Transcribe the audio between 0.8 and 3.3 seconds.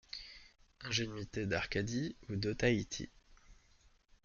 Ingénuité d’Arcadie ou d’Otaïti.